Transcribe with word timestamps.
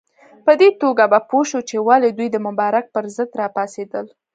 په 0.45 0.51
دې 0.59 0.69
توګه 0.81 1.03
به 1.11 1.19
پوه 1.29 1.43
شو 1.49 1.59
چې 1.69 1.77
ولې 1.87 2.09
دوی 2.17 2.27
د 2.31 2.37
مبارک 2.47 2.85
پر 2.93 3.05
ضد 3.15 3.29
راپاڅېدل. 3.41 4.05